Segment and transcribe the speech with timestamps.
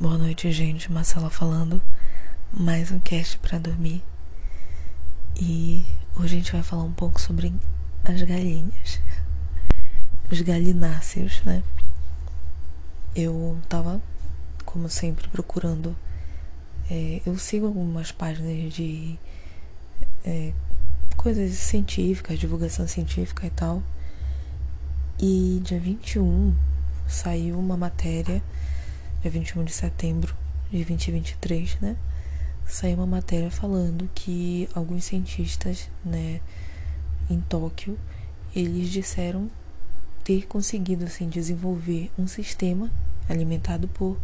[0.00, 0.92] Boa noite, gente.
[0.92, 1.82] Marcela falando.
[2.52, 4.00] Mais um cast para dormir.
[5.34, 5.84] E
[6.16, 7.52] hoje a gente vai falar um pouco sobre
[8.04, 9.00] as galinhas.
[10.30, 11.64] Os galináceos, né?
[13.12, 14.00] Eu tava,
[14.64, 15.96] como sempre, procurando.
[16.88, 19.18] É, eu sigo algumas páginas de
[20.24, 20.52] é,
[21.16, 23.82] coisas científicas, divulgação científica e tal.
[25.18, 26.54] E dia 21
[27.08, 28.40] saiu uma matéria
[29.20, 30.34] dia 21 de setembro
[30.70, 31.96] de 2023, né?
[32.64, 36.40] Saiu uma matéria falando que alguns cientistas, né,
[37.28, 37.98] em Tóquio,
[38.54, 39.50] eles disseram
[40.22, 42.90] ter conseguido assim desenvolver um sistema
[43.28, 44.18] alimentado por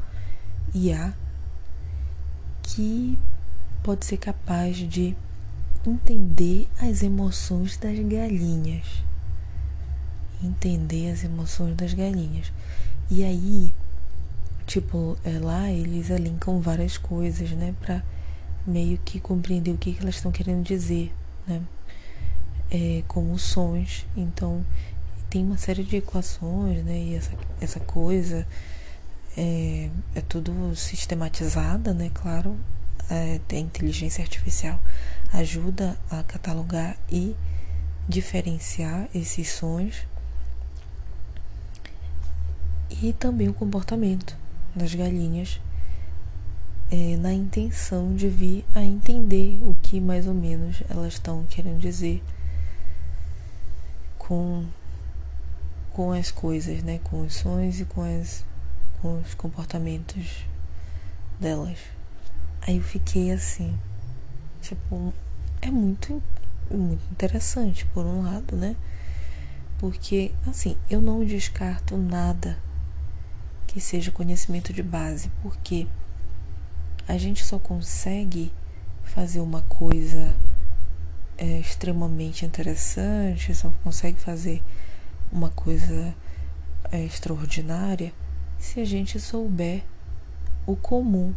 [0.74, 1.14] IA
[2.62, 3.18] que
[3.82, 5.16] pode ser capaz de
[5.86, 9.02] entender as emoções das galinhas.
[10.42, 12.52] Entender as emoções das galinhas.
[13.10, 13.72] E aí
[14.74, 17.72] Tipo, é, lá eles elencam várias coisas, né?
[17.80, 18.02] Pra
[18.66, 21.14] meio que compreender o que, que elas estão querendo dizer,
[21.46, 21.62] né?
[22.72, 24.04] É, como sons.
[24.16, 24.66] Então,
[25.30, 26.98] tem uma série de equações, né?
[26.98, 27.30] E essa,
[27.60, 28.44] essa coisa
[29.36, 32.10] é, é tudo sistematizada, né?
[32.12, 32.56] Claro,
[33.08, 34.80] é, a inteligência artificial
[35.32, 37.36] ajuda a catalogar e
[38.08, 40.04] diferenciar esses sons
[43.00, 44.42] e também o comportamento
[44.74, 45.60] das galinhas
[46.90, 51.80] é, na intenção de vir a entender o que mais ou menos elas estão querendo
[51.80, 52.22] dizer
[54.18, 54.64] com
[55.92, 58.44] com as coisas, né, com os sons e com as
[59.00, 60.44] com os comportamentos
[61.38, 61.78] delas.
[62.62, 63.78] Aí eu fiquei assim,
[64.60, 65.12] tipo,
[65.60, 66.22] é muito
[66.70, 68.74] muito interessante por um lado, né?
[69.78, 72.56] Porque assim, eu não descarto nada
[73.74, 75.88] que seja conhecimento de base, porque
[77.08, 78.52] a gente só consegue
[79.02, 80.32] fazer uma coisa
[81.36, 84.62] é, extremamente interessante, só consegue fazer
[85.32, 86.14] uma coisa
[86.92, 88.12] é, extraordinária
[88.60, 89.82] se a gente souber
[90.64, 91.34] o comum,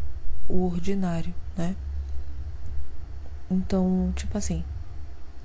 [0.47, 1.75] o ordinário, né?
[3.49, 4.63] Então, tipo assim,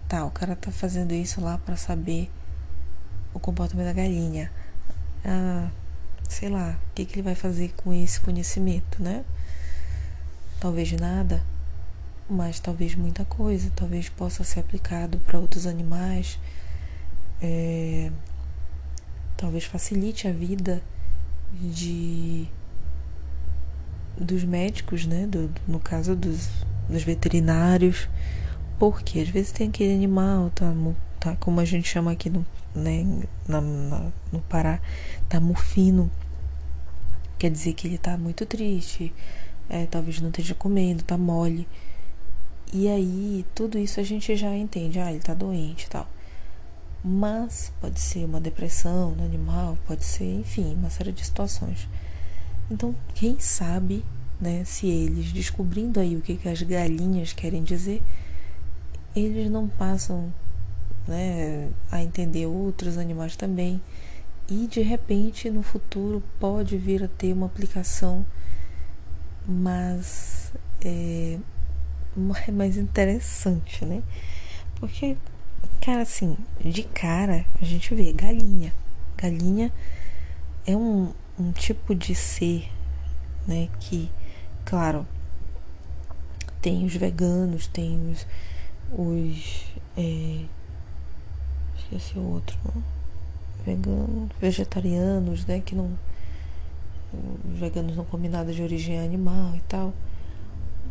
[0.06, 2.30] tá, o cara tá fazendo isso lá para saber
[3.32, 4.52] o comportamento da galinha.
[5.24, 5.70] Ah,
[6.32, 9.22] sei lá, o que, que ele vai fazer com esse conhecimento, né?
[10.58, 11.42] Talvez nada,
[12.28, 16.38] mas talvez muita coisa, talvez possa ser aplicado para outros animais,
[17.40, 18.10] é,
[19.36, 20.82] talvez facilite a vida
[21.52, 22.48] de
[24.16, 25.26] dos médicos, né?
[25.26, 26.48] Do, no caso dos,
[26.88, 28.08] dos veterinários,
[28.78, 30.72] porque às vezes tem aquele animal, tá,
[31.20, 32.44] tá como a gente chama aqui no,
[32.74, 33.04] né,
[33.46, 34.80] na, na, no Pará,
[35.28, 36.10] tá mufino
[37.42, 39.12] quer dizer que ele tá muito triste,
[39.68, 41.66] é, talvez não esteja comendo, tá mole.
[42.72, 46.08] E aí, tudo isso a gente já entende, ah, ele tá doente e tal.
[47.02, 51.88] Mas pode ser uma depressão no animal, pode ser, enfim, uma série de situações.
[52.70, 54.04] Então, quem sabe,
[54.40, 58.00] né, se eles descobrindo aí o que, que as galinhas querem dizer,
[59.16, 60.32] eles não passam
[61.08, 63.80] né, a entender outros animais também
[64.52, 68.24] e de repente no futuro pode vir a ter uma aplicação
[69.48, 70.52] mais,
[70.84, 71.38] é,
[72.52, 74.02] mais interessante, né?
[74.74, 75.16] Porque,
[75.80, 78.74] cara, assim, de cara a gente vê galinha.
[79.16, 79.72] Galinha
[80.66, 82.70] é um, um tipo de ser,
[83.46, 83.70] né?
[83.80, 84.10] Que,
[84.66, 85.06] claro,
[86.60, 88.26] tem os veganos, tem os.
[88.92, 90.44] os é,
[91.78, 92.58] esqueci o outro?
[93.64, 95.90] Veganos, vegetarianos, né, que não
[97.52, 99.92] os veganos não comem nada de origem animal e tal.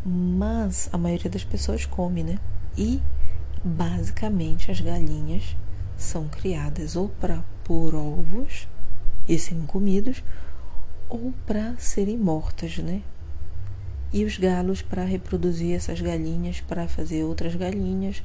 [0.06, 2.40] Mas a maioria das pessoas come, né?
[2.78, 3.02] E
[3.64, 5.56] basicamente as galinhas
[5.98, 8.68] são criadas ou para pôr ovos
[9.28, 10.24] e serem comidos
[11.10, 13.02] ou para serem mortas, né?
[14.14, 18.22] E os galos para reproduzir essas galinhas, para fazer outras galinhas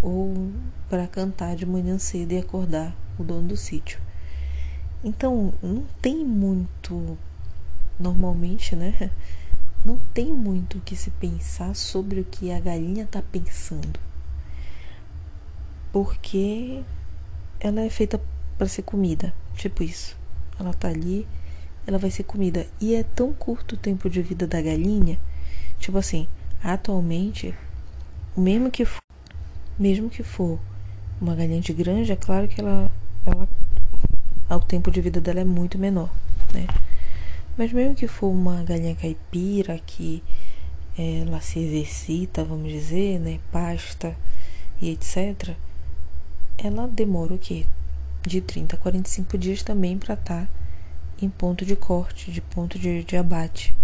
[0.00, 0.50] ou
[0.88, 4.00] para cantar de manhã cedo e acordar o dono do sítio.
[5.04, 7.18] Então, não tem muito,
[7.98, 9.10] normalmente, né?
[9.84, 13.98] Não tem muito o que se pensar sobre o que a galinha está pensando.
[15.90, 16.84] Porque
[17.58, 18.20] ela é feita
[18.56, 20.16] para ser comida, tipo isso.
[20.56, 21.26] Ela tá ali,
[21.84, 22.64] ela vai ser comida.
[22.80, 25.18] E é tão curto o tempo de vida da galinha,
[25.80, 26.28] tipo assim,
[26.62, 27.52] atualmente,
[28.36, 29.02] mesmo que for,
[29.76, 30.60] mesmo que for
[31.20, 32.90] uma galinha de granja, é claro que ela
[33.26, 33.48] ela
[34.56, 36.10] o tempo de vida dela é muito menor,
[36.52, 36.66] né?
[37.56, 40.22] Mas mesmo que for uma galinha caipira que
[40.96, 44.16] ela se exercita, vamos dizer, né, pasta
[44.80, 45.56] e etc,
[46.58, 47.66] ela demora o quê?
[48.22, 50.48] De 30 a 45 dias também para estar tá
[51.20, 53.74] em ponto de corte, de ponto de, de abate.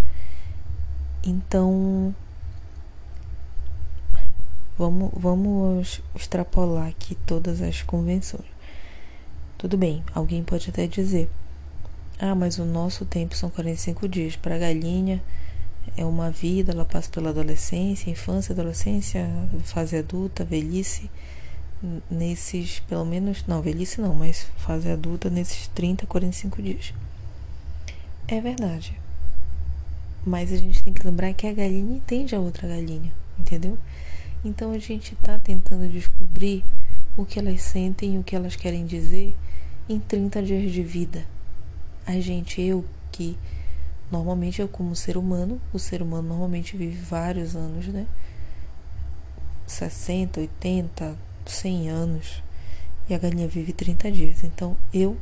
[1.23, 2.13] Então,
[4.77, 8.58] vamos, vamos extrapolar aqui todas as convenções.
[9.59, 11.29] Tudo bem, alguém pode até dizer:
[12.17, 14.37] ah, mas o nosso tempo são 45 dias.
[14.37, 15.21] Para a galinha
[15.97, 19.29] é uma vida, ela passa pela adolescência, infância, adolescência,
[19.65, 21.11] fase adulta, velhice.
[22.09, 26.93] Nesses, pelo menos, não, velhice não, mas fase adulta nesses 30, 45 dias.
[28.29, 28.97] É verdade.
[30.25, 33.77] Mas a gente tem que lembrar que a galinha entende a outra galinha, entendeu?
[34.43, 36.63] Então a gente está tentando descobrir
[37.21, 39.35] o que elas sentem e o que elas querem dizer
[39.89, 41.25] em 30 dias de vida.
[42.07, 43.37] A gente, eu que
[44.09, 48.07] normalmente eu como ser humano, o ser humano normalmente vive vários anos, né?
[49.67, 52.41] 60, 80, 100 anos.
[53.09, 54.43] E a galinha vive 30 dias.
[54.45, 55.17] Então eu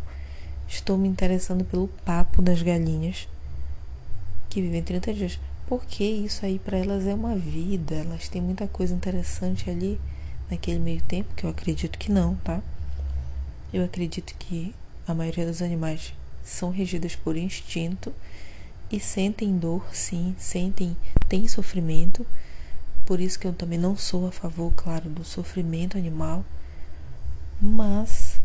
[0.68, 3.28] estou me interessando pelo papo das galinhas
[4.52, 5.40] que vivem 30 dias.
[5.66, 10.00] Porque isso aí para elas é uma vida, elas têm muita coisa interessante ali
[10.50, 12.62] naquele meio tempo, que eu acredito que não, tá?
[13.74, 14.74] Eu acredito que
[15.08, 16.14] a maioria dos animais
[16.44, 18.14] são regidos por instinto
[18.92, 20.96] e sentem dor, sim, sentem,
[21.28, 22.26] têm sofrimento.
[23.06, 26.46] Por isso que eu também não sou a favor, claro, do sofrimento animal.
[27.62, 28.40] Mas,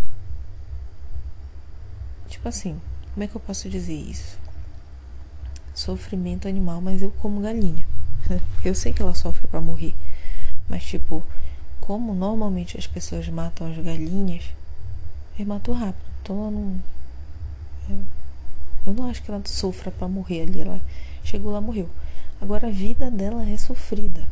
[2.29, 2.81] tipo assim,
[3.13, 4.39] como é que eu posso dizer isso?
[5.75, 7.87] Sofrimento animal, mas eu como galinha.
[8.65, 9.95] Eu sei que ela sofre para morrer,
[10.69, 11.25] mas tipo,
[11.83, 14.45] como normalmente as pessoas matam as galinhas,
[15.39, 16.05] eu mato rápido.
[16.23, 16.83] Então ela não.
[17.91, 17.99] Eu,
[18.87, 20.61] eu não acho que ela sofra para morrer ali.
[20.61, 20.81] Ela
[21.25, 21.91] chegou lá, morreu.
[22.41, 24.27] Agora a vida dela é sofrida.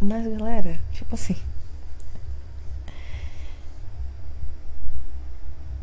[0.00, 1.36] Mas galera, tipo assim.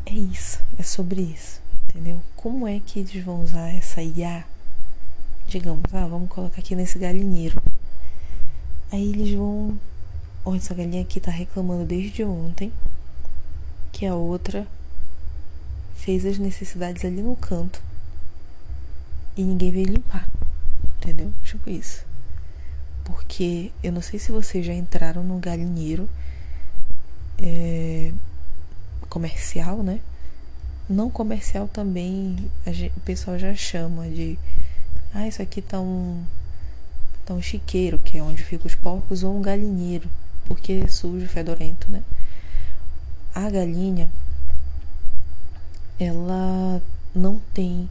[0.06, 2.20] É isso, é sobre isso, entendeu?
[2.36, 4.44] Como é que eles vão usar essa IA?
[5.48, 7.60] Digamos, ah, vamos colocar aqui nesse galinheiro.
[8.92, 9.78] Aí eles vão.
[10.44, 12.72] Olha, essa galinha aqui tá reclamando desde ontem
[13.92, 14.66] que a outra
[15.94, 17.80] fez as necessidades ali no canto
[19.36, 20.28] e ninguém veio limpar.
[20.96, 21.32] Entendeu?
[21.44, 22.04] Tipo isso.
[23.04, 26.08] Porque eu não sei se vocês já entraram no galinheiro
[27.38, 28.12] é,
[29.08, 30.00] comercial, né?
[30.88, 34.38] Não comercial também gente, o pessoal já chama de
[35.14, 36.24] ah, isso aqui tá um
[37.24, 40.08] tá um chiqueiro, que é onde ficam os porcos, ou um galinheiro,
[40.46, 42.02] porque é sujo, fedorento, né?
[43.34, 44.10] A galinha
[45.98, 46.82] ela
[47.14, 47.88] não tem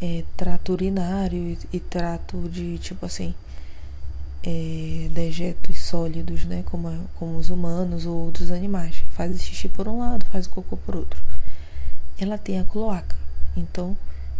[0.00, 3.34] é, trato urinário e, e, trato de tipo assim
[4.42, 9.04] é, dejetos sólidos, né, como, como os humanos ou outros animais.
[9.10, 11.22] Faz xixi por um lado, faz cocô por outro.
[12.18, 13.16] Ela tem a cloaca,
[13.56, 13.96] então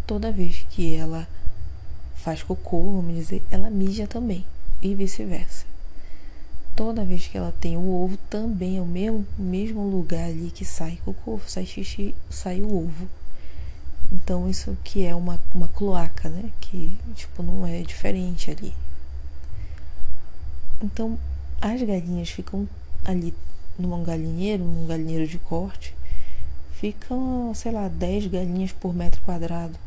[0.06, 1.28] toda vez que ela
[2.16, 4.44] faz cocô, vamos dizer, ela mija também
[4.82, 5.69] e vice-versa
[6.80, 10.64] toda vez que ela tem o ovo, também é o mesmo, mesmo lugar ali que
[10.64, 13.06] sai cocô, sai xixi, sai o ovo.
[14.10, 16.50] Então isso que é uma, uma cloaca, né?
[16.58, 18.72] Que tipo não é diferente ali.
[20.82, 21.18] Então
[21.60, 22.66] as galinhas ficam
[23.04, 23.34] ali
[23.78, 25.94] num galinheiro, num galinheiro de corte,
[26.72, 29.78] ficam, sei lá, 10 galinhas por metro quadrado.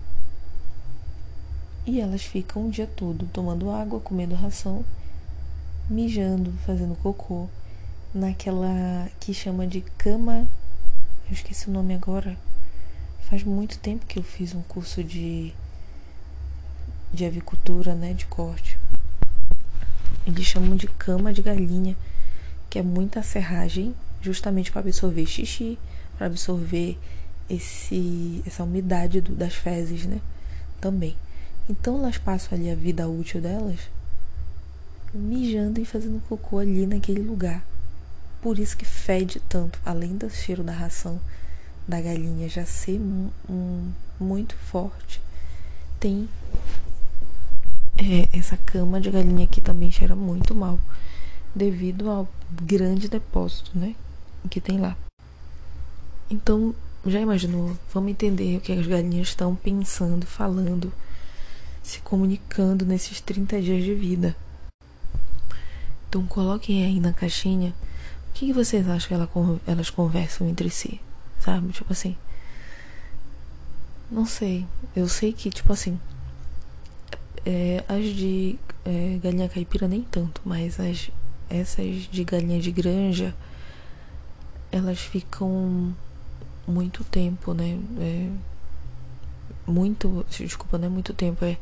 [1.88, 4.86] E elas ficam o dia todo tomando água, comendo ração
[5.90, 7.48] mijando, fazendo cocô,
[8.14, 10.48] naquela que chama de cama.
[11.28, 12.38] Eu esqueci o nome agora.
[13.30, 15.54] Faz muito tempo que eu fiz um curso de
[17.14, 18.78] de avicultura, né, de corte.
[20.26, 21.96] Eles chamam de cama de galinha,
[22.72, 25.78] que é muita serragem, justamente para absorver xixi,
[26.18, 26.98] para absorver
[27.48, 30.22] esse essa umidade do, das fezes, né?
[30.82, 31.16] Também.
[31.70, 33.80] Então elas passam ali a vida útil delas
[35.14, 37.64] mijando e fazendo cocô ali naquele lugar.
[38.42, 41.20] Por isso que fede tanto, além do cheiro da ração
[41.88, 43.00] da galinha já ser
[43.50, 45.22] um, muito forte,
[46.00, 46.28] tem
[47.98, 50.80] é, essa cama de galinha que também cheira muito mal,
[51.54, 53.96] devido ao grande depósito, né,
[54.50, 54.98] que tem lá.
[56.30, 56.74] Então,
[57.06, 57.78] já imaginou?
[57.94, 60.92] Vamos entender o que as galinhas estão pensando, falando,
[61.82, 64.36] se comunicando nesses 30 dias de vida.
[66.14, 67.74] Então coloquem aí na caixinha
[68.30, 69.28] o que, vocês acham que ela,
[69.66, 71.02] elas conversam entre si,
[71.40, 71.74] sabe?
[71.74, 72.16] Tipo assim.
[74.12, 74.64] não sei.
[74.96, 76.00] Eu sei que, tipo assim.
[77.44, 81.10] É, as de é, galinha caipira nem tanto, mas as
[81.50, 83.34] essas de galinha de granja
[84.72, 85.96] elas ficam
[86.68, 87.80] muito tempo, né?
[88.00, 88.30] É,
[89.66, 91.58] muito, desculpa, não é muito tempo, é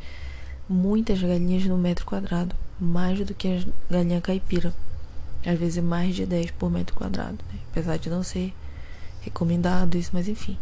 [0.68, 4.74] muitas galinhas no metro quadrado, mais do que as galinha caipira.
[5.46, 7.60] Às vezes mais de 10 por metro quadrado, né?
[7.72, 8.54] apesar de não ser
[9.22, 10.58] recomendado isso, mas enfim.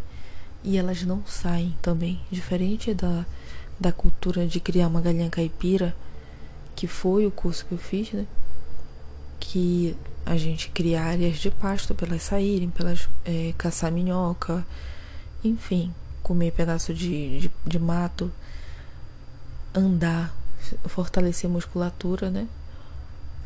[0.64, 3.26] E elas não saem também, diferente da,
[3.80, 5.96] da cultura de criar uma galinha caipira,
[6.76, 8.26] que foi o curso que eu fiz, né?
[9.40, 9.96] Que
[10.26, 14.66] a gente cria áreas de pasto para elas saírem, para elas é, caçar minhoca,
[15.44, 18.32] enfim, comer pedaço de, de, de mato,
[19.74, 20.36] andar,
[20.86, 22.48] fortalecer a musculatura, né?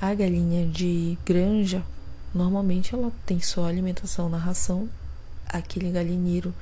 [0.02, 1.84] A galinha de granja,
[2.34, 4.90] normalmente ela tem só alimentação na ração.
[5.48, 6.54] Aquele galinheiro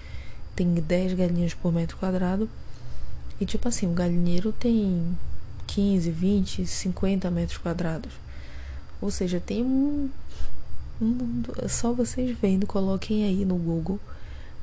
[0.56, 2.50] tem 10 galinhas por metro quadrado.
[3.40, 5.18] E tipo assim, o galinheiro tem
[5.68, 8.12] 15, 20, 50 metros quadrados.
[9.02, 10.10] Ou seja, tem um,
[11.02, 14.00] um só vocês vendo, coloquem aí no Google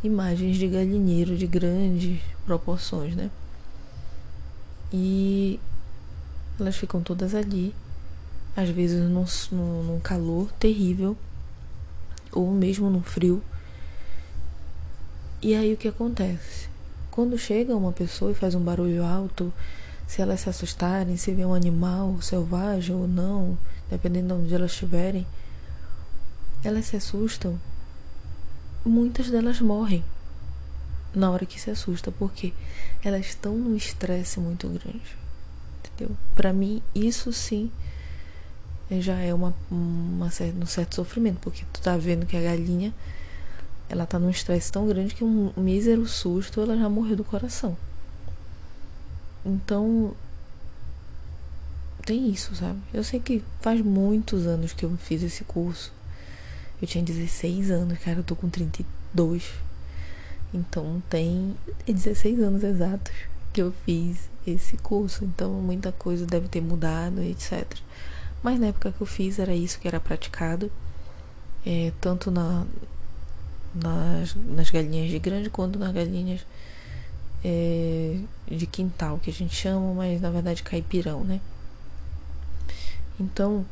[0.02, 3.30] imagens de galinheiro de grandes proporções, né?
[4.92, 5.58] E
[6.58, 7.74] elas ficam todas ali,
[8.56, 9.24] às vezes num,
[9.82, 11.16] num calor terrível,
[12.32, 13.42] ou mesmo no frio.
[15.40, 16.68] E aí o que acontece?
[17.10, 19.52] Quando chega uma pessoa e faz um barulho alto,
[20.06, 23.58] se elas se assustarem, se vê um animal selvagem ou não,
[23.90, 25.26] dependendo de onde elas estiverem,
[26.64, 27.58] elas se assustam.
[28.84, 30.02] Muitas delas morrem
[31.14, 32.52] na hora que se assusta, porque
[33.04, 35.27] elas estão num estresse muito grande.
[35.98, 36.16] Entendeu?
[36.36, 37.70] Para mim, isso sim
[39.00, 42.94] já é uma, uma um certo sofrimento, porque tu tá vendo que a galinha
[43.88, 47.76] ela tá num estresse tão grande que um mísero susto ela já morreu do coração.
[49.44, 50.14] Então,
[52.06, 52.78] tem isso, sabe?
[52.94, 55.92] Eu sei que faz muitos anos que eu fiz esse curso.
[56.80, 59.52] Eu tinha 16 anos, cara, eu tô com 32.
[60.54, 63.12] Então tem 16 anos exatos
[63.58, 65.24] que eu fiz esse curso.
[65.24, 67.66] Então muita coisa deve ter mudado, etc.
[68.40, 70.70] Mas na época que eu fiz era isso que era praticado.
[71.66, 72.64] É, tanto na,
[73.74, 76.46] nas, nas galinhas de grande quanto nas galinhas
[77.44, 81.40] é, de quintal, que a gente chama, mas na verdade caipirão, né?
[83.18, 83.66] Então,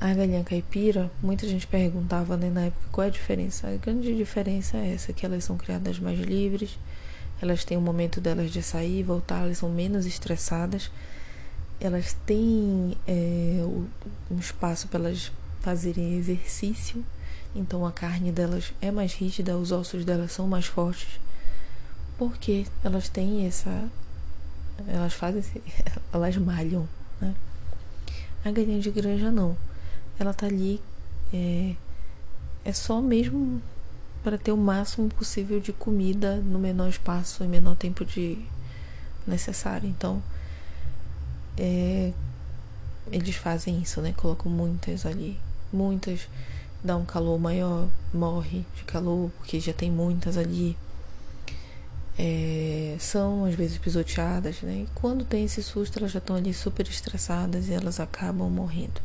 [0.00, 3.68] a galinha caipira, muita gente perguntava né, na época qual é a diferença.
[3.68, 6.76] A grande diferença é essa, que elas são criadas mais livres,
[7.44, 10.90] elas têm o um momento delas de sair e voltar, elas são menos estressadas,
[11.78, 13.62] elas têm é,
[14.30, 17.04] um espaço para elas fazerem exercício,
[17.54, 21.20] então a carne delas é mais rígida, os ossos delas são mais fortes,
[22.16, 23.88] porque elas têm essa.
[24.88, 25.44] Elas fazem.
[26.12, 26.88] Elas malham,
[27.20, 27.34] né?
[28.44, 29.56] A galinha de granja não.
[30.18, 30.80] Ela tá ali.
[31.32, 31.74] É,
[32.64, 33.60] é só mesmo
[34.24, 38.38] para ter o máximo possível de comida no menor espaço e menor tempo de
[39.26, 39.88] necessário.
[39.88, 40.22] Então,
[41.56, 42.12] é,
[43.12, 44.12] eles fazem isso, né?
[44.16, 45.38] Colocam muitas ali,
[45.72, 46.26] muitas
[46.82, 50.76] dá um calor maior, morre de calor porque já tem muitas ali
[52.18, 54.84] é, são às vezes pisoteadas, né?
[54.84, 59.00] E quando tem esse susto, elas já estão ali super estressadas e elas acabam morrendo.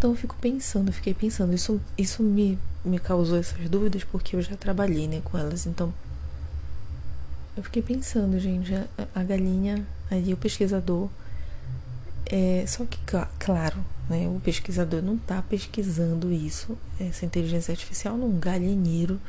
[0.00, 4.40] Então eu fico pensando, fiquei pensando, isso, isso me, me causou essas dúvidas porque eu
[4.40, 5.92] já trabalhei né, com elas, então
[7.54, 11.10] eu fiquei pensando, gente, a, a galinha, ali o pesquisador,
[12.24, 12.98] é, só que,
[13.38, 13.76] claro,
[14.08, 19.20] né, o pesquisador não está pesquisando isso, essa inteligência artificial num galinheiro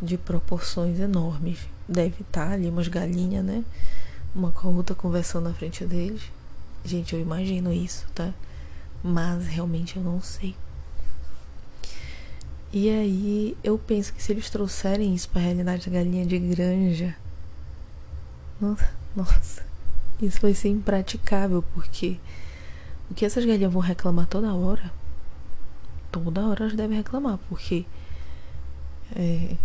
[0.00, 1.58] de proporções enormes.
[1.86, 3.62] Deve estar ali umas galinhas, né?
[4.34, 6.22] Uma com a outra conversando na frente deles.
[6.82, 8.32] Gente, eu imagino isso, tá?
[9.02, 10.54] Mas realmente eu não sei.
[12.72, 16.38] E aí eu penso que se eles trouxerem isso para a realidade da galinha de
[16.38, 17.14] granja,
[19.14, 19.62] nossa,
[20.20, 22.18] isso vai ser impraticável, porque
[23.10, 24.90] o que essas galinhas vão reclamar toda hora,
[26.10, 27.84] toda hora elas devem reclamar, porque
[29.14, 29.56] é,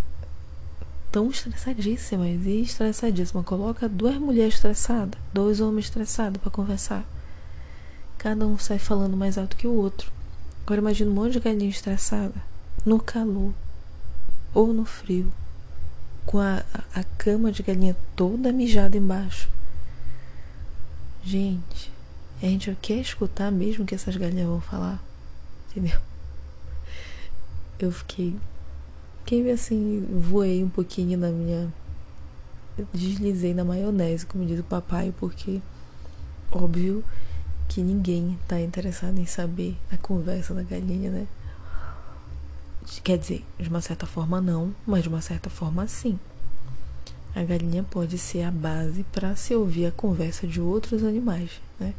[1.12, 3.46] tão estressadíssimas e estressadíssimas.
[3.46, 7.06] Coloca duas mulheres estressadas, dois homens estressados para conversar.
[8.18, 10.12] Cada um sai falando mais alto que o outro.
[10.66, 12.36] Agora imagina um monte de galinha estressada
[12.86, 13.54] no calor
[14.54, 15.32] ou no frio,
[16.26, 19.50] com a, a cama de galinha toda mijada embaixo.
[21.24, 21.92] Gente,
[22.42, 25.02] a gente quer escutar mesmo que essas galinhas vão falar,
[25.70, 26.00] entendeu?
[27.80, 28.36] Eu fiquei
[29.28, 31.68] Fiquei assim, voei um pouquinho na minha
[32.94, 35.60] deslizei na maionese, como diz o papai, porque
[36.50, 37.04] óbvio
[37.68, 41.28] que ninguém tá interessado em saber a conversa da galinha, né?
[43.04, 46.18] Quer dizer, de uma certa forma não, mas de uma certa forma sim.
[47.36, 51.94] A galinha pode ser a base para se ouvir a conversa de outros animais, né?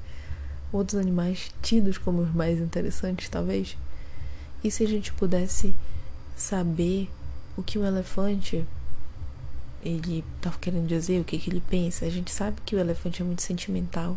[0.73, 3.77] Outros animais tidos como os mais interessantes, talvez.
[4.65, 5.75] E se a gente pudesse
[6.35, 7.09] saber
[7.57, 8.65] o que o elefante
[9.83, 12.05] ele tá querendo dizer, o que, que ele pensa.
[12.05, 14.17] A gente sabe que o elefante é muito sentimental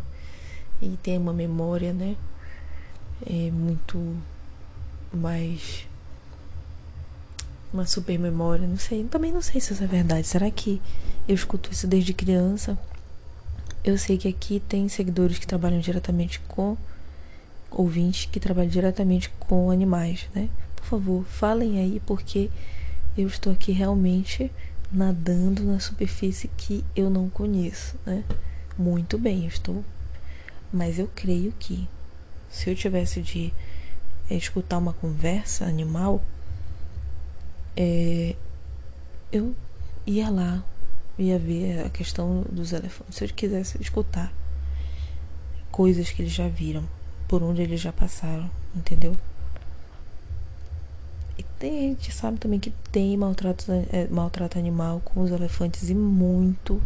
[0.82, 2.16] e tem uma memória, né?
[3.24, 4.16] É muito
[5.12, 5.86] mais
[7.72, 10.26] uma super memória, não sei, também não sei se isso é verdade.
[10.26, 10.82] Será que
[11.26, 12.76] eu escuto isso desde criança?
[13.84, 16.76] Eu sei que aqui tem seguidores que trabalham diretamente com
[17.70, 20.48] ouvintes que trabalham diretamente com animais, né?
[20.76, 22.50] Por favor, falem aí porque
[23.16, 24.50] eu estou aqui realmente
[24.90, 28.24] nadando na superfície que eu não conheço, né?
[28.76, 29.84] Muito bem, eu estou.
[30.72, 31.88] Mas eu creio que
[32.48, 33.52] se eu tivesse de
[34.30, 36.22] é, escutar uma conversa animal,
[37.76, 38.36] é,
[39.30, 39.54] eu
[40.06, 40.64] ia lá,
[41.18, 43.16] ia ver a questão dos elefantes.
[43.16, 44.32] Se eu quisesse escutar
[45.70, 46.84] coisas que eles já viram,
[47.26, 49.16] por onde eles já passaram, entendeu?
[51.38, 55.88] E tem, a gente sabe também que tem maltrato, é, maltrato animal com os elefantes
[55.88, 56.80] e muito.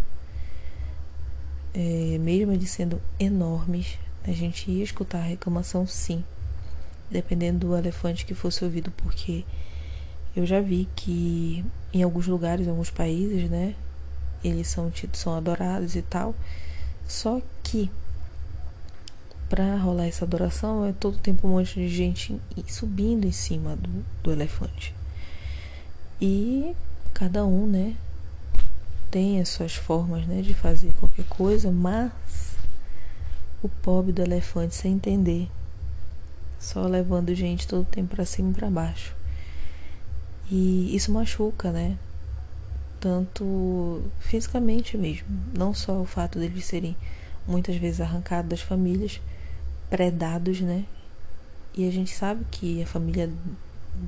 [1.78, 6.25] É, mesmo eles sendo enormes, a gente ia escutar a reclamação sim,
[7.11, 9.45] dependendo do elefante que fosse ouvido, porque
[10.35, 13.75] eu já vi que em alguns lugares, em alguns países, né,
[14.42, 16.35] eles são tidos, são adorados e tal.
[17.06, 17.90] Só que
[19.50, 24.02] para rolar essa adoração é todo tempo um monte de gente subindo em cima do,
[24.23, 24.95] do elefante.
[26.18, 26.75] E
[27.12, 27.95] cada um, né,
[29.10, 32.12] tem as suas formas, né, de fazer qualquer coisa, mas
[33.62, 35.49] o pobre do elefante sem entender,
[36.58, 39.14] só levando gente todo tempo para cima e para baixo.
[40.50, 41.99] E isso machuca, né?
[43.00, 46.97] Tanto fisicamente mesmo, não só o fato deles serem
[47.47, 49.21] muitas vezes arrancados das famílias,
[49.88, 50.84] predados, né?
[51.76, 53.30] E a gente sabe que a família,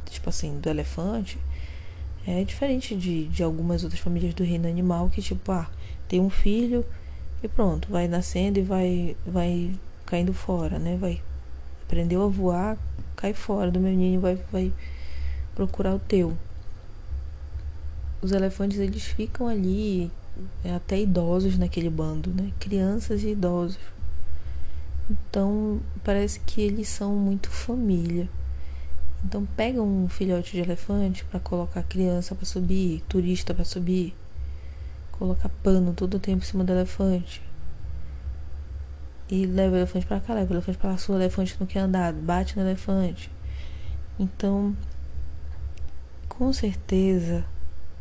[0.06, 1.38] tipo assim, do elefante
[2.26, 5.70] é diferente de, de algumas outras famílias do reino animal que, tipo, ah,
[6.08, 6.84] tem um filho
[7.42, 9.72] e pronto, vai nascendo e vai, vai
[10.04, 10.96] caindo fora, né?
[10.96, 11.20] Vai
[11.88, 12.76] aprendeu a voar,
[13.16, 14.72] cai fora do meu ninho, vai, vai
[15.54, 16.36] procurar o teu.
[18.20, 20.10] Os elefantes eles ficam ali
[20.62, 22.52] é, até idosos naquele bando, né?
[22.60, 23.78] Crianças e idosos.
[25.10, 28.28] Então, parece que eles são muito família.
[29.24, 34.14] Então, pega um filhote de elefante para colocar criança para subir, turista para subir,
[35.12, 37.42] coloca pano todo o tempo em cima do elefante.
[39.30, 41.80] E leva o elefante para cá, leva o elefante para lá, o elefante não quer
[41.80, 43.30] andar, bate no elefante.
[44.18, 44.74] Então,
[46.28, 47.44] com certeza,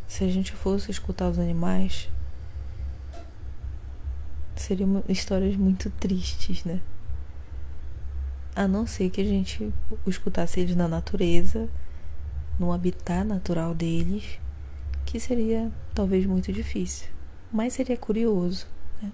[0.07, 2.09] se a gente fosse escutar os animais,
[4.55, 6.79] seriam histórias muito tristes, né?
[8.57, 9.71] A não ser que a gente
[10.07, 11.69] escutasse eles na natureza,
[12.57, 14.39] no habitat natural deles,
[15.05, 17.07] que seria talvez muito difícil.
[17.53, 18.65] Mas seria curioso,
[18.99, 19.11] né?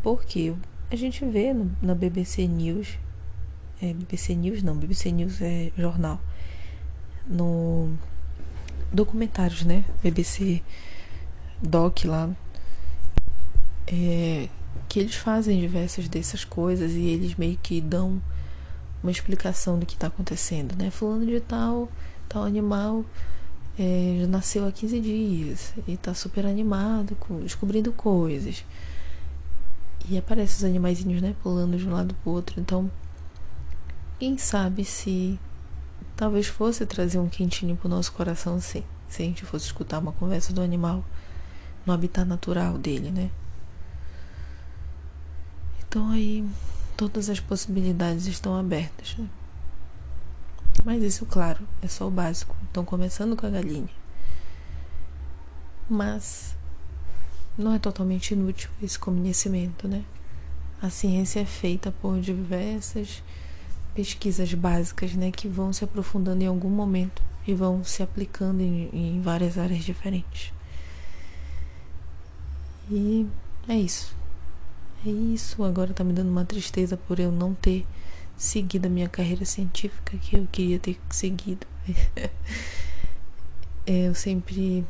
[0.00, 0.54] Porque
[0.88, 2.96] a gente vê no, na BBC News,
[3.82, 6.20] é, BBC News não, BBC News é jornal,
[7.26, 7.98] no
[8.92, 9.84] documentários, né?
[10.04, 10.62] BBC
[11.60, 12.30] Doc lá,
[13.88, 14.48] é,
[14.88, 18.22] que eles fazem diversas dessas coisas e eles meio que dão
[19.02, 20.90] uma explicação do que está acontecendo, né?
[20.90, 21.88] Fulano de tal,
[22.28, 23.04] tal animal
[23.78, 28.64] é, já nasceu há 15 dias e está super animado, descobrindo coisas.
[30.08, 31.34] E aparecem os animaizinhos, né?
[31.42, 32.60] Pulando de um lado pro outro.
[32.60, 32.90] Então,
[34.18, 35.38] quem sabe se
[36.16, 38.84] talvez fosse trazer um quentinho pro nosso coração, sim.
[39.08, 41.04] Se a gente fosse escutar uma conversa do animal
[41.84, 43.30] no habitat natural dele, né?
[45.86, 46.44] Então aí
[46.96, 49.16] todas as possibilidades estão abertas.
[49.16, 49.28] Né?
[50.84, 52.56] Mas isso, claro, é só o básico.
[52.70, 53.88] Então, começando com a galinha.
[55.88, 56.56] Mas
[57.56, 60.04] não é totalmente inútil esse conhecimento, né?
[60.80, 63.22] A ciência é feita por diversas
[63.94, 68.90] pesquisas básicas, né, que vão se aprofundando em algum momento e vão se aplicando em,
[68.92, 70.52] em várias áreas diferentes.
[72.90, 73.26] E
[73.66, 74.14] é isso.
[75.04, 77.86] É isso, agora tá me dando uma tristeza por eu não ter
[78.36, 81.66] seguido a minha carreira científica que eu queria ter seguido.
[83.86, 84.84] é, eu sempre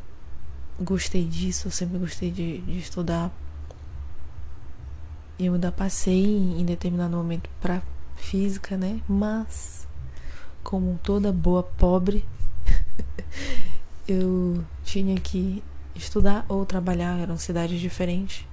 [0.79, 3.31] gostei disso, eu sempre gostei de, de estudar.
[5.39, 7.83] Eu ainda passei em determinado momento para
[8.15, 8.99] física, né?
[9.07, 9.87] Mas,
[10.63, 12.25] como toda boa pobre,
[14.07, 15.63] eu tinha que
[15.95, 18.45] estudar ou trabalhar, eram cidades diferentes.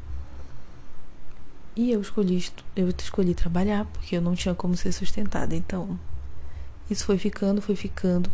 [1.77, 2.45] E eu escolhi,
[2.77, 5.57] eu escolhi trabalhar porque eu não tinha como ser sustentada.
[5.57, 5.99] Então,
[6.91, 8.31] isso foi ficando, foi ficando.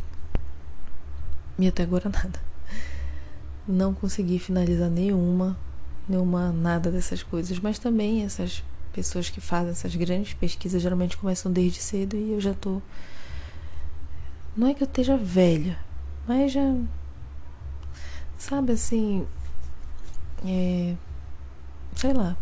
[1.59, 2.41] E até agora nada.
[3.67, 5.59] Não consegui finalizar nenhuma,
[6.09, 11.53] nenhuma nada dessas coisas, mas também essas pessoas que fazem essas grandes pesquisas geralmente começam
[11.53, 12.83] desde cedo e eu já tô
[14.57, 15.79] não é que eu esteja velha,
[16.27, 16.75] mas já
[18.37, 19.27] sabe assim,
[20.45, 20.97] é,
[21.95, 22.37] sei lá,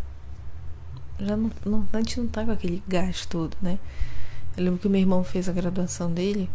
[1.19, 3.79] já não, não, a gente não tá com aquele gás todo, né?
[4.57, 6.49] Eu lembro que o meu irmão fez a graduação dele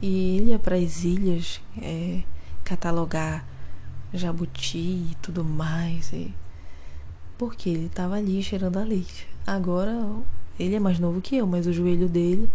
[0.00, 2.22] e ele ia para as ilhas é,
[2.64, 3.44] catalogar
[4.12, 6.12] jabuti e tudo mais.
[6.12, 6.32] E...
[7.38, 9.26] Porque ele tava ali cheirando a leite.
[9.46, 9.92] Agora
[10.58, 12.48] ele é mais novo que eu, mas o joelho dele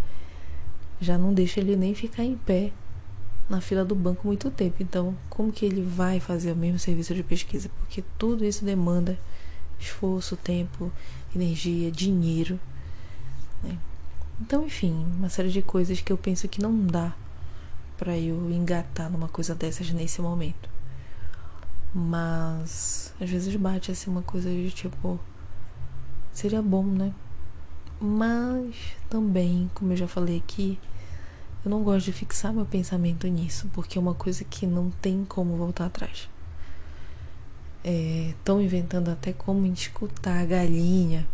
[0.99, 2.71] já não deixa ele nem ficar em pé
[3.49, 4.77] na fila do banco muito tempo.
[4.81, 7.69] Então, como que ele vai fazer o mesmo serviço de pesquisa?
[7.79, 9.17] Porque tudo isso demanda
[9.79, 10.91] esforço, tempo,
[11.38, 12.60] energia, dinheiro.
[13.63, 13.78] Né?
[14.41, 17.13] Então, enfim, uma série de coisas que eu penso que não dá
[17.97, 20.69] para eu engatar numa coisa dessas nesse momento.
[21.93, 25.19] Mas às vezes bate assim uma coisa de tipo
[26.32, 27.13] seria bom, né?
[28.00, 28.76] Mas
[29.10, 30.78] também, como eu já falei aqui,
[31.65, 35.26] eu não gosto de fixar meu pensamento nisso, porque é uma coisa que não tem
[35.26, 36.30] como voltar atrás.
[37.83, 41.27] Estão é, inventando até como escutar a galinha,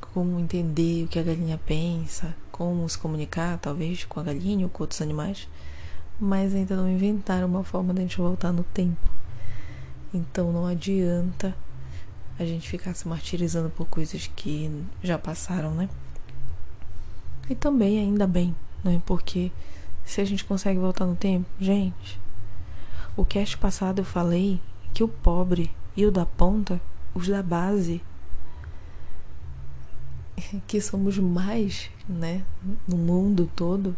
[0.00, 4.70] como entender o que a galinha pensa, como se comunicar, talvez, com a galinha ou
[4.70, 5.48] com outros animais,
[6.20, 9.10] mas ainda não inventaram uma forma de a gente voltar no tempo.
[10.12, 11.54] Então não adianta
[12.38, 14.70] a gente ficar se martirizando por coisas que
[15.02, 15.88] já passaram, né?
[17.50, 19.02] E também, ainda bem, né?
[19.04, 19.50] Porque
[20.04, 22.20] se a gente consegue voltar no tempo, gente,
[23.16, 24.60] o cast passado eu falei
[24.94, 26.80] que o pobre e o da ponta,
[27.12, 28.00] os da base,
[30.68, 32.44] que somos mais, né,
[32.86, 33.96] no mundo todo,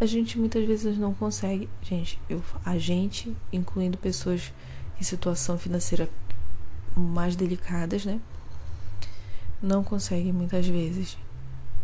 [0.00, 4.52] a gente muitas vezes não consegue, gente, eu, a gente, incluindo pessoas
[4.98, 6.08] em situação financeira
[6.96, 8.18] mais delicadas, né,
[9.62, 11.18] não consegue muitas vezes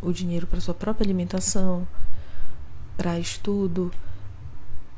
[0.01, 1.87] o dinheiro para sua própria alimentação,
[2.97, 3.93] para estudo,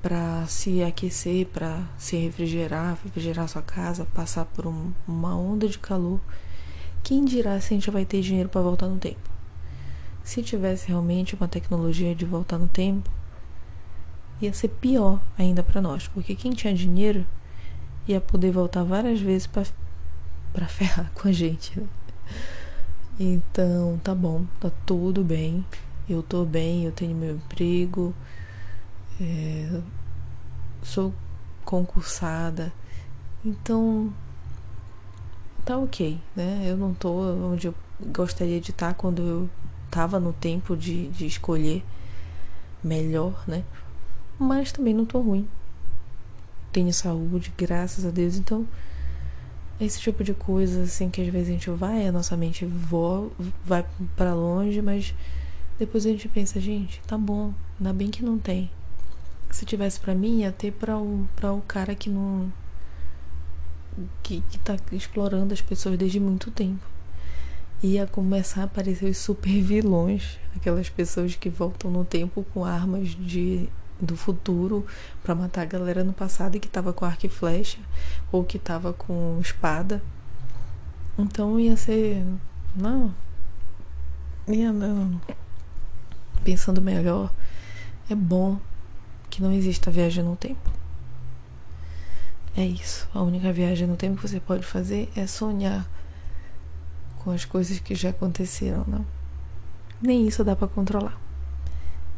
[0.06, 5.80] para se aquecer, para se refrigerar, refrigerar sua casa, passar por um, uma onda de
[5.80, 6.20] calor.
[7.02, 9.28] Quem dirá se a gente vai ter dinheiro para voltar no tempo?
[10.22, 13.10] Se tivesse realmente uma tecnologia de voltar no tempo,
[14.40, 17.26] ia ser pior ainda para nós, porque quem tinha dinheiro
[18.06, 21.80] ia poder voltar várias vezes para ferrar com a gente.
[21.80, 21.86] Né?
[23.18, 25.66] Então, tá bom, tá tudo bem.
[26.08, 28.14] Eu tô bem, eu tenho meu emprego,
[29.20, 29.80] é,
[30.82, 31.12] sou
[31.64, 32.72] concursada.
[33.44, 34.12] Então,
[35.64, 36.62] tá ok, né?
[36.64, 37.10] Eu não tô
[37.52, 37.74] onde eu
[38.12, 39.50] gostaria de estar quando eu
[39.90, 41.84] tava no tempo de, de escolher
[42.82, 43.64] melhor, né?
[44.38, 45.48] Mas também não tô ruim.
[46.72, 48.36] Tenho saúde, graças a Deus.
[48.36, 48.66] Então,
[49.80, 53.30] esse tipo de coisa, assim, que às vezes a gente vai, a nossa mente voa,
[53.64, 55.14] vai para longe, mas
[55.78, 58.70] depois a gente pensa, gente, tá bom, ainda bem que não tem.
[59.56, 62.52] Se tivesse para mim, ia ter para o, pra o cara que não.
[64.22, 66.84] Que, que tá explorando as pessoas desde muito tempo.
[67.82, 73.08] Ia começar a aparecer os super vilões, aquelas pessoas que voltam no tempo com armas
[73.08, 73.66] de
[73.98, 74.84] do futuro
[75.22, 77.78] para matar a galera no passado e que tava com arco e flecha
[78.30, 80.02] ou que tava com espada.
[81.18, 82.22] Então ia ser.
[82.74, 83.14] Não.
[84.46, 85.18] Ia não.
[86.44, 87.32] Pensando melhor,
[88.10, 88.60] é bom
[89.36, 90.70] que não exista viagem no tempo.
[92.56, 93.06] É isso.
[93.12, 95.86] A única viagem no tempo que você pode fazer é sonhar
[97.18, 99.04] com as coisas que já aconteceram, não?
[100.00, 101.20] Nem isso dá para controlar.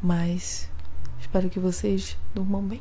[0.00, 0.70] Mas
[1.20, 2.80] espero que vocês durmam bem.